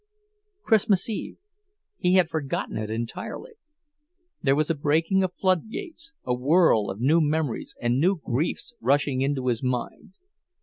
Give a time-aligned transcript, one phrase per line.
[0.63, 3.51] Christmas Eve—he had forgotten it entirely!
[4.41, 9.21] There was a breaking of floodgates, a whirl of new memories and new griefs rushing
[9.21, 10.13] into his mind.